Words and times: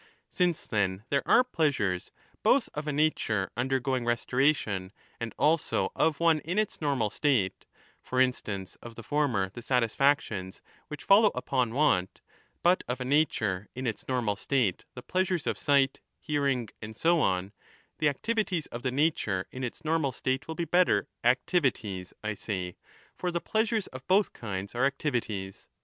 Since, 0.31 0.65
then, 0.65 1.03
there 1.09 1.21
are 1.27 1.43
pleasures 1.43 2.09
both 2.41 2.69
of 2.73 2.87
a 2.87 2.91
nature 2.91 3.51
under 3.55 3.79
going 3.79 4.03
restoration 4.03 4.91
and 5.19 5.31
also 5.37 5.91
of 5.95 6.19
one 6.19 6.39
in 6.39 6.57
its 6.57 6.81
normal 6.81 7.11
state, 7.11 7.67
for 8.01 8.19
instance 8.19 8.75
of 8.81 8.95
the 8.95 9.03
former 9.03 9.51
the 9.53 9.61
satisfactions 9.61 10.59
which 10.87 11.03
follow 11.03 11.29
upon 11.35 11.75
want, 11.75 12.21
but 12.63 12.83
of 12.87 12.99
a 12.99 13.05
nature 13.05 13.67
in 13.75 13.85
its 13.85 14.07
normal 14.07 14.35
state 14.35 14.85
the 14.95 15.03
pleasures 15.03 15.45
of 15.45 15.55
sight, 15.59 16.01
hearing, 16.19 16.69
and 16.81 16.97
so 16.97 17.19
on, 17.19 17.51
the 17.99 18.09
activities 18.09 18.65
of 18.65 18.81
the 18.81 18.89
nature 18.91 19.45
in 19.51 19.63
its 19.63 19.85
normal 19.85 20.11
state 20.11 20.47
will 20.47 20.55
be 20.55 20.65
better— 20.65 21.09
'activities' 21.23 22.11
I 22.23 22.33
say, 22.33 22.75
for 23.15 23.29
the 23.29 23.39
pleasures 23.39 23.85
of 23.85 24.07
both 24.07 24.33
kinds 24.33 24.73
are 24.73 24.83
activities. 24.87 25.67